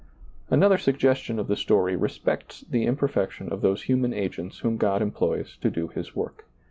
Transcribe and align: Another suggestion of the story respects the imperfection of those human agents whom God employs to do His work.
Another 0.49 0.79
suggestion 0.79 1.37
of 1.37 1.47
the 1.47 1.55
story 1.55 1.95
respects 1.95 2.61
the 2.67 2.87
imperfection 2.87 3.49
of 3.49 3.61
those 3.61 3.83
human 3.83 4.13
agents 4.15 4.61
whom 4.61 4.77
God 4.77 4.99
employs 4.99 5.57
to 5.57 5.69
do 5.69 5.89
His 5.89 6.15
work. 6.15 6.47